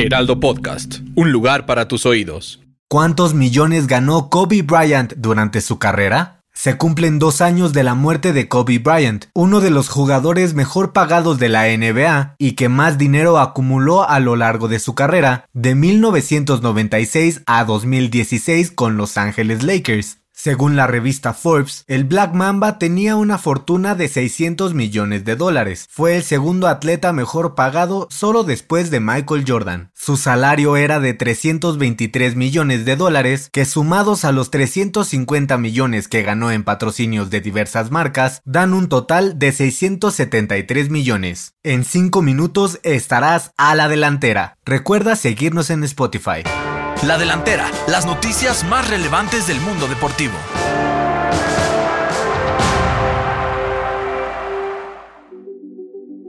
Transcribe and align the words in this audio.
Heraldo 0.00 0.40
Podcast, 0.40 1.00
un 1.14 1.30
lugar 1.30 1.66
para 1.66 1.86
tus 1.86 2.06
oídos. 2.06 2.60
¿Cuántos 2.88 3.34
millones 3.34 3.86
ganó 3.86 4.30
Kobe 4.30 4.62
Bryant 4.62 5.12
durante 5.18 5.60
su 5.60 5.78
carrera? 5.78 6.40
Se 6.54 6.78
cumplen 6.78 7.18
dos 7.18 7.42
años 7.42 7.74
de 7.74 7.84
la 7.84 7.92
muerte 7.92 8.32
de 8.32 8.48
Kobe 8.48 8.78
Bryant, 8.78 9.26
uno 9.34 9.60
de 9.60 9.68
los 9.68 9.90
jugadores 9.90 10.54
mejor 10.54 10.94
pagados 10.94 11.38
de 11.38 11.50
la 11.50 11.66
NBA 11.66 12.36
y 12.38 12.52
que 12.52 12.70
más 12.70 12.96
dinero 12.96 13.38
acumuló 13.38 14.08
a 14.08 14.20
lo 14.20 14.36
largo 14.36 14.68
de 14.68 14.78
su 14.78 14.94
carrera, 14.94 15.44
de 15.52 15.74
1996 15.74 17.42
a 17.44 17.64
2016 17.66 18.70
con 18.70 18.96
Los 18.96 19.18
Ángeles 19.18 19.62
Lakers. 19.62 20.19
Según 20.42 20.74
la 20.74 20.86
revista 20.86 21.34
Forbes, 21.34 21.84
el 21.86 22.04
Black 22.04 22.32
Mamba 22.32 22.78
tenía 22.78 23.14
una 23.14 23.36
fortuna 23.36 23.94
de 23.94 24.08
600 24.08 24.72
millones 24.72 25.22
de 25.26 25.36
dólares. 25.36 25.86
Fue 25.90 26.16
el 26.16 26.22
segundo 26.22 26.66
atleta 26.66 27.12
mejor 27.12 27.54
pagado 27.54 28.08
solo 28.10 28.42
después 28.42 28.90
de 28.90 29.00
Michael 29.00 29.44
Jordan. 29.46 29.90
Su 29.94 30.16
salario 30.16 30.78
era 30.78 30.98
de 30.98 31.12
323 31.12 32.36
millones 32.36 32.86
de 32.86 32.96
dólares, 32.96 33.50
que 33.52 33.66
sumados 33.66 34.24
a 34.24 34.32
los 34.32 34.50
350 34.50 35.58
millones 35.58 36.08
que 36.08 36.22
ganó 36.22 36.50
en 36.50 36.64
patrocinios 36.64 37.28
de 37.28 37.42
diversas 37.42 37.90
marcas, 37.90 38.40
dan 38.46 38.72
un 38.72 38.88
total 38.88 39.38
de 39.38 39.52
673 39.52 40.88
millones. 40.88 41.52
En 41.62 41.84
5 41.84 42.22
minutos 42.22 42.80
estarás 42.82 43.52
a 43.58 43.74
la 43.74 43.88
delantera. 43.88 44.56
Recuerda 44.64 45.16
seguirnos 45.16 45.68
en 45.68 45.84
Spotify. 45.84 46.44
La 47.02 47.16
delantera, 47.16 47.66
las 47.88 48.04
noticias 48.04 48.62
más 48.62 48.90
relevantes 48.90 49.46
del 49.46 49.58
mundo 49.62 49.88
deportivo. 49.88 50.34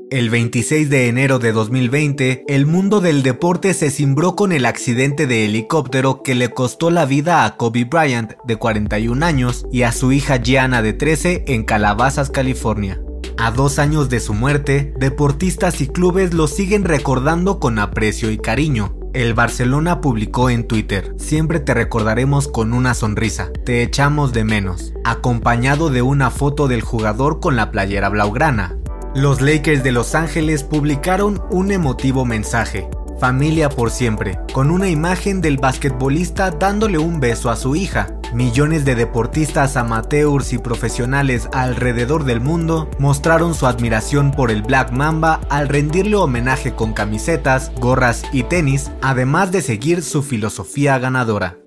El 0.10 0.30
26 0.30 0.90
de 0.90 1.10
enero 1.10 1.40
de 1.40 1.52
2020, 1.52 2.46
el 2.48 2.66
mundo 2.68 3.02
del 3.02 3.22
deporte 3.22 3.74
se 3.74 3.92
cimbró 3.92 4.38
con 4.38 4.54
el 4.54 4.66
accidente 4.66 5.28
de 5.28 5.44
helicóptero 5.44 6.24
que 6.24 6.36
le 6.36 6.52
costó 6.52 6.90
la 6.90 7.04
vida 7.04 7.44
a 7.44 7.58
Kobe 7.58 7.84
Bryant, 7.84 8.32
de 8.46 8.56
41 8.56 9.26
años, 9.26 9.66
y 9.74 9.82
a 9.82 9.92
su 9.92 10.14
hija 10.14 10.38
Gianna, 10.38 10.82
de 10.82 10.94
13, 10.94 11.44
en 11.48 11.66
Calabazas, 11.66 12.30
California. 12.30 13.02
A 13.38 13.52
dos 13.52 13.78
años 13.78 14.10
de 14.10 14.22
su 14.22 14.34
muerte, 14.34 14.94
deportistas 14.98 15.82
y 15.82 15.88
clubes 15.88 16.34
lo 16.34 16.48
siguen 16.48 16.86
recordando 16.86 17.60
con 17.60 17.78
aprecio 17.78 18.32
y 18.32 18.38
cariño, 18.38 19.01
el 19.14 19.34
Barcelona 19.34 20.00
publicó 20.00 20.50
en 20.50 20.66
Twitter, 20.66 21.14
siempre 21.18 21.60
te 21.60 21.74
recordaremos 21.74 22.48
con 22.48 22.74
una 22.74 22.94
sonrisa, 22.94 23.52
te 23.66 23.84
echamos 23.84 24.32
de 24.32 24.46
menos, 24.46 24.94
acompañado 25.04 25.90
de 25.90 26.02
una 26.02 26.30
foto 26.30 26.68
del 26.68 26.82
jugador 26.82 27.40
con 27.40 27.56
la 27.56 27.72
playera 27.72 28.10
blaugrana. 28.10 28.78
Los 29.14 29.42
Lakers 29.42 29.84
de 29.84 29.92
Los 29.92 30.16
Ángeles 30.16 30.64
publicaron 30.64 31.42
un 31.50 31.72
emotivo 31.72 32.24
mensaje, 32.24 32.88
familia 33.20 33.68
por 33.68 33.92
siempre, 33.92 34.40
con 34.54 34.72
una 34.72 34.90
imagen 34.90 35.42
del 35.42 35.58
basquetbolista 35.58 36.52
dándole 36.52 36.98
un 36.98 37.20
beso 37.20 37.50
a 37.50 37.58
su 37.58 37.76
hija, 37.76 38.16
Millones 38.34 38.86
de 38.86 38.96
deportistas 38.96 39.76
amateurs 39.76 40.54
y 40.54 40.58
profesionales 40.58 41.50
alrededor 41.52 42.24
del 42.24 42.40
mundo 42.40 42.90
mostraron 42.98 43.54
su 43.54 43.68
admiración 43.68 44.32
por 44.32 44.52
el 44.52 44.62
Black 44.62 44.92
Mamba 44.92 45.42
al 45.50 45.68
rendirle 45.68 46.16
homenaje 46.16 46.74
con 46.74 46.94
camisetas, 46.94 47.74
gorras 47.80 48.24
y 48.32 48.44
tenis, 48.44 48.90
además 49.02 49.52
de 49.52 49.62
seguir 49.62 50.02
su 50.02 50.24
filosofía 50.24 50.98
ganadora. 50.98 51.58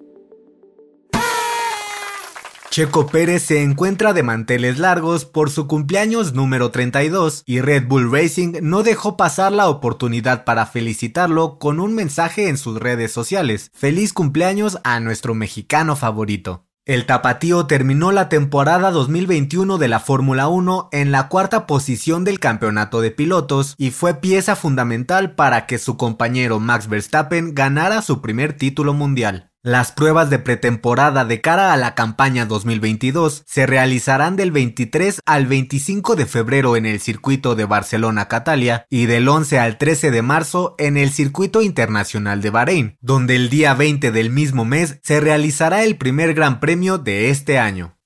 Checo 2.75 3.07
Pérez 3.07 3.45
se 3.45 3.63
encuentra 3.63 4.13
de 4.13 4.25
manteles 4.25 4.81
largos 4.81 5.25
por 5.25 5.49
su 5.49 5.69
cumpleaños 5.69 6.33
número 6.33 6.73
32 6.73 7.45
y 7.47 7.61
Red 7.61 7.87
Bull 7.87 8.11
Racing 8.11 8.55
no 8.63 8.83
dejó 8.83 9.17
pasar 9.17 9.53
la 9.53 9.69
oportunidad 9.69 10.43
para 10.43 10.67
felicitarlo 10.67 11.61
con 11.61 11.79
un 11.79 11.95
mensaje 11.95 12.49
en 12.49 12.59
sus 12.59 12.81
redes 12.81 13.13
sociales. 13.13 13.71
Feliz 13.75 14.13
cumpleaños 14.13 14.81
a 14.83 14.99
nuestro 14.99 15.37
mexicano 15.37 15.95
favorito. 15.95 16.67
El 16.85 17.07
tapatío 17.07 17.67
terminó 17.67 18.11
la 18.11 18.29
temporada 18.29 18.91
2021 18.91 19.79
de 19.79 19.87
la 19.87 20.01
Fórmula 20.01 20.49
1 20.49 20.89
en 20.91 21.13
la 21.13 21.29
cuarta 21.29 21.69
posición 21.69 22.25
del 22.25 22.41
campeonato 22.41 23.01
de 23.01 23.13
pilotos 23.13 23.77
y 23.79 23.93
fue 23.93 24.15
pieza 24.15 24.57
fundamental 24.57 25.37
para 25.37 25.67
que 25.67 25.79
su 25.79 25.97
compañero 25.97 26.59
Max 26.59 26.89
Verstappen 26.89 27.55
ganara 27.55 28.03
su 28.03 28.21
primer 28.21 28.55
título 28.55 28.95
mundial. 28.95 29.54
Las 29.67 29.93
pruebas 29.93 30.29
de 30.29 30.39
pretemporada 30.39 31.25
de 31.25 31.41
cara 31.41 31.73
a 31.73 31.79
la 31.79 31.95
campaña 31.95 32.45
2022 32.45 33.45
se 33.47 33.65
realizarán 33.65 34.37
del 34.37 34.53
23 34.53 35.23
al 35.25 35.47
25 35.47 36.17
de 36.17 36.27
febrero 36.27 36.77
en 36.77 36.85
el 36.85 37.01
circuito 37.01 37.55
de 37.55 37.65
Barcelona-Catalia 37.65 38.85
y 38.91 39.07
del 39.07 39.27
11 39.27 39.59
al 39.59 39.79
13 39.79 40.11
de 40.11 40.21
marzo 40.21 40.75
en 40.77 40.99
el 40.99 41.09
circuito 41.13 41.63
internacional 41.63 42.43
de 42.43 42.51
Bahrein, 42.51 42.99
donde 43.01 43.37
el 43.37 43.49
día 43.49 43.73
20 43.73 44.13
del 44.13 44.29
mismo 44.29 44.67
mes 44.67 45.01
se 45.03 45.19
realizará 45.21 45.83
el 45.83 45.97
primer 45.97 46.35
gran 46.35 46.61
premio 46.61 46.99
de 46.99 47.31
este 47.31 47.59
año. 47.59 47.97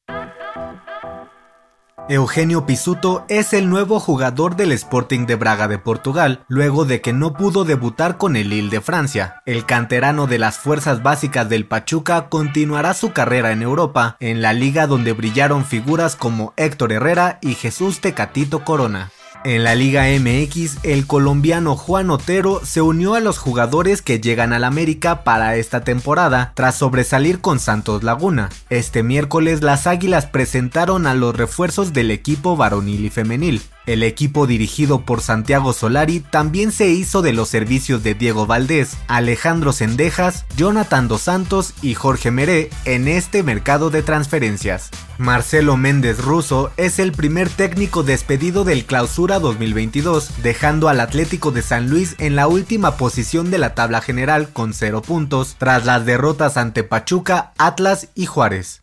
Eugenio 2.10 2.64
Pisuto 2.64 3.26
es 3.28 3.52
el 3.52 3.68
nuevo 3.68 4.00
jugador 4.00 4.56
del 4.56 4.72
Sporting 4.72 5.26
de 5.26 5.34
Braga 5.34 5.68
de 5.68 5.78
Portugal, 5.78 6.42
luego 6.48 6.86
de 6.86 7.02
que 7.02 7.12
no 7.12 7.34
pudo 7.34 7.66
debutar 7.66 8.16
con 8.16 8.34
el 8.34 8.48
Lille 8.48 8.70
de 8.70 8.80
Francia. 8.80 9.42
El 9.44 9.66
canterano 9.66 10.26
de 10.26 10.38
las 10.38 10.56
fuerzas 10.56 11.02
básicas 11.02 11.50
del 11.50 11.66
Pachuca 11.66 12.30
continuará 12.30 12.94
su 12.94 13.12
carrera 13.12 13.52
en 13.52 13.60
Europa, 13.60 14.16
en 14.20 14.40
la 14.40 14.54
liga 14.54 14.86
donde 14.86 15.12
brillaron 15.12 15.66
figuras 15.66 16.16
como 16.16 16.54
Héctor 16.56 16.92
Herrera 16.92 17.38
y 17.42 17.54
Jesús 17.54 18.00
Tecatito 18.00 18.64
Corona. 18.64 19.10
En 19.44 19.62
la 19.62 19.76
Liga 19.76 20.06
MX, 20.18 20.78
el 20.82 21.06
colombiano 21.06 21.76
Juan 21.76 22.10
Otero 22.10 22.60
se 22.64 22.82
unió 22.82 23.14
a 23.14 23.20
los 23.20 23.38
jugadores 23.38 24.02
que 24.02 24.20
llegan 24.20 24.52
al 24.52 24.64
América 24.64 25.22
para 25.22 25.54
esta 25.56 25.84
temporada 25.84 26.52
tras 26.54 26.74
sobresalir 26.74 27.40
con 27.40 27.60
Santos 27.60 28.02
Laguna. 28.02 28.50
Este 28.68 29.04
miércoles 29.04 29.62
las 29.62 29.86
Águilas 29.86 30.26
presentaron 30.26 31.06
a 31.06 31.14
los 31.14 31.36
refuerzos 31.36 31.92
del 31.92 32.10
equipo 32.10 32.56
varonil 32.56 33.04
y 33.04 33.10
femenil. 33.10 33.62
El 33.88 34.02
equipo 34.02 34.46
dirigido 34.46 35.00
por 35.00 35.22
Santiago 35.22 35.72
Solari 35.72 36.20
también 36.20 36.72
se 36.72 36.88
hizo 36.88 37.22
de 37.22 37.32
los 37.32 37.48
servicios 37.48 38.02
de 38.02 38.12
Diego 38.12 38.46
Valdés, 38.46 38.98
Alejandro 39.06 39.72
Sendejas, 39.72 40.44
Jonathan 40.58 41.08
Dos 41.08 41.22
Santos 41.22 41.72
y 41.80 41.94
Jorge 41.94 42.30
Meré 42.30 42.68
en 42.84 43.08
este 43.08 43.42
mercado 43.42 43.88
de 43.88 44.02
transferencias. 44.02 44.90
Marcelo 45.16 45.78
Méndez 45.78 46.18
Russo 46.18 46.70
es 46.76 46.98
el 46.98 47.12
primer 47.12 47.48
técnico 47.48 48.02
despedido 48.02 48.62
del 48.64 48.84
Clausura 48.84 49.38
2022, 49.38 50.42
dejando 50.42 50.90
al 50.90 51.00
Atlético 51.00 51.50
de 51.50 51.62
San 51.62 51.88
Luis 51.88 52.14
en 52.18 52.36
la 52.36 52.46
última 52.46 52.98
posición 52.98 53.50
de 53.50 53.56
la 53.56 53.74
tabla 53.74 54.02
general 54.02 54.50
con 54.52 54.74
0 54.74 55.00
puntos, 55.00 55.56
tras 55.56 55.86
las 55.86 56.04
derrotas 56.04 56.58
ante 56.58 56.84
Pachuca, 56.84 57.54
Atlas 57.56 58.08
y 58.14 58.26
Juárez. 58.26 58.82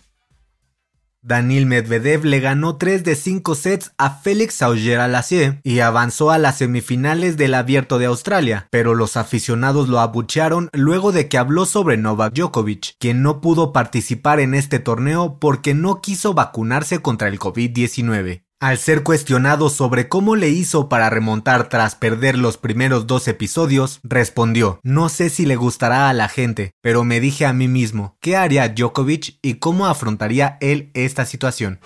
Daniel 1.28 1.66
Medvedev 1.66 2.24
le 2.24 2.40
ganó 2.40 2.78
3 2.78 3.04
de 3.04 3.16
5 3.16 3.56
sets 3.56 3.94
a 3.98 4.12
Félix 4.12 4.62
Auger-Aliassime 4.62 5.60
y 5.64 5.80
avanzó 5.80 6.30
a 6.30 6.38
las 6.38 6.60
semifinales 6.60 7.36
del 7.36 7.56
Abierto 7.56 7.98
de 7.98 8.06
Australia, 8.06 8.68
pero 8.70 8.94
los 8.94 9.18
aficionados 9.18 9.90
lo 9.90 10.00
abuchearon 10.00 10.70
luego 10.72 11.12
de 11.12 11.28
que 11.28 11.40
habló 11.40 11.66
sobre 11.66 11.98
Novak 11.98 12.36
Djokovic, 12.36 12.98
quien 13.00 13.24
no 13.24 13.42
pudo 13.42 13.74
participar 13.74 14.40
en 14.40 14.54
este 14.54 14.78
torneo 14.78 15.40
porque 15.40 15.74
no 15.74 16.00
quiso 16.00 16.36
vacunarse 16.36 17.00
contra 17.00 17.28
el 17.28 17.40
COVID-19. 17.40 18.45
Al 18.62 18.78
ser 18.78 19.04
cuestionado 19.04 19.70
sobre 19.70 20.08
cómo 20.08 20.38
le 20.38 20.48
hizo 20.48 20.88
para 20.88 21.10
remontar 21.10 21.68
tras 21.68 21.96
perder 21.96 22.38
los 22.38 22.56
primeros 22.58 23.06
dos 23.06 23.28
episodios, 23.28 24.00
respondió, 24.02 24.80
no 24.82 25.10
sé 25.10 25.30
si 25.30 25.46
le 25.46 25.58
gustará 25.58 26.08
a 26.08 26.14
la 26.14 26.30
gente, 26.30 26.72
pero 26.82 27.04
me 27.04 27.20
dije 27.20 27.46
a 27.46 27.52
mí 27.52 27.68
mismo, 27.68 28.18
¿qué 28.22 28.38
haría 28.38 28.70
Djokovic 28.70 29.40
y 29.42 29.56
cómo 29.56 29.88
afrontaría 29.88 30.58
él 30.62 30.90
esta 30.94 31.26
situación? 31.26 31.82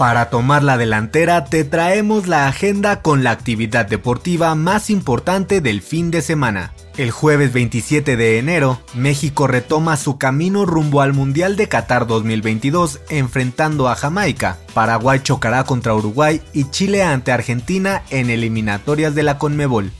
Para 0.00 0.30
tomar 0.30 0.62
la 0.62 0.78
delantera 0.78 1.44
te 1.44 1.62
traemos 1.62 2.26
la 2.26 2.48
agenda 2.48 3.02
con 3.02 3.22
la 3.22 3.32
actividad 3.32 3.84
deportiva 3.84 4.54
más 4.54 4.88
importante 4.88 5.60
del 5.60 5.82
fin 5.82 6.10
de 6.10 6.22
semana. 6.22 6.72
El 6.96 7.10
jueves 7.10 7.52
27 7.52 8.16
de 8.16 8.38
enero, 8.38 8.80
México 8.94 9.46
retoma 9.46 9.98
su 9.98 10.16
camino 10.16 10.64
rumbo 10.64 11.02
al 11.02 11.12
Mundial 11.12 11.54
de 11.56 11.68
Qatar 11.68 12.06
2022 12.06 13.02
enfrentando 13.10 13.90
a 13.90 13.94
Jamaica. 13.94 14.56
Paraguay 14.72 15.20
chocará 15.22 15.64
contra 15.64 15.94
Uruguay 15.94 16.40
y 16.54 16.70
Chile 16.70 17.02
ante 17.02 17.30
Argentina 17.30 18.02
en 18.08 18.30
eliminatorias 18.30 19.14
de 19.14 19.22
la 19.22 19.36
Conmebol. 19.36 19.92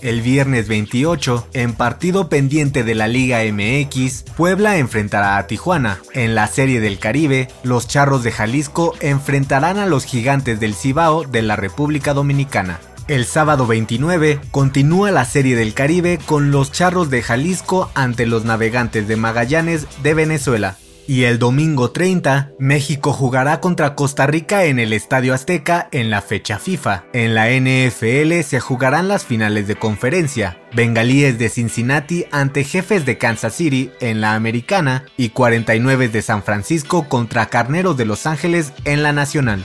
El 0.00 0.22
viernes 0.22 0.68
28, 0.68 1.48
en 1.54 1.72
partido 1.72 2.28
pendiente 2.28 2.84
de 2.84 2.94
la 2.94 3.08
Liga 3.08 3.40
MX, 3.42 4.24
Puebla 4.36 4.78
enfrentará 4.78 5.38
a 5.38 5.46
Tijuana. 5.48 5.98
En 6.14 6.36
la 6.36 6.46
Serie 6.46 6.80
del 6.80 7.00
Caribe, 7.00 7.48
los 7.64 7.88
Charros 7.88 8.22
de 8.22 8.30
Jalisco 8.30 8.94
enfrentarán 9.00 9.76
a 9.76 9.86
los 9.86 10.04
Gigantes 10.04 10.60
del 10.60 10.74
Cibao 10.74 11.24
de 11.24 11.42
la 11.42 11.56
República 11.56 12.14
Dominicana. 12.14 12.78
El 13.08 13.24
sábado 13.24 13.66
29 13.66 14.40
continúa 14.52 15.10
la 15.10 15.24
Serie 15.24 15.56
del 15.56 15.74
Caribe 15.74 16.20
con 16.26 16.52
los 16.52 16.70
Charros 16.70 17.10
de 17.10 17.22
Jalisco 17.22 17.90
ante 17.94 18.26
los 18.26 18.44
Navegantes 18.44 19.08
de 19.08 19.16
Magallanes 19.16 19.86
de 20.02 20.14
Venezuela. 20.14 20.76
Y 21.08 21.24
el 21.24 21.38
domingo 21.38 21.90
30, 21.90 22.52
México 22.58 23.14
jugará 23.14 23.60
contra 23.60 23.94
Costa 23.94 24.26
Rica 24.26 24.64
en 24.64 24.78
el 24.78 24.92
Estadio 24.92 25.32
Azteca 25.32 25.88
en 25.90 26.10
la 26.10 26.20
fecha 26.20 26.58
FIFA. 26.58 27.06
En 27.14 27.34
la 27.34 27.48
NFL 27.48 28.42
se 28.42 28.60
jugarán 28.60 29.08
las 29.08 29.24
finales 29.24 29.66
de 29.66 29.76
conferencia. 29.76 30.60
Bengalíes 30.74 31.38
de 31.38 31.48
Cincinnati 31.48 32.26
ante 32.30 32.62
Jefes 32.62 33.06
de 33.06 33.16
Kansas 33.16 33.54
City 33.54 33.90
en 34.00 34.20
la 34.20 34.34
Americana 34.34 35.06
y 35.16 35.30
49 35.30 36.10
de 36.10 36.20
San 36.20 36.42
Francisco 36.42 37.08
contra 37.08 37.46
Carneros 37.46 37.96
de 37.96 38.04
Los 38.04 38.26
Ángeles 38.26 38.74
en 38.84 39.02
la 39.02 39.14
Nacional. 39.14 39.64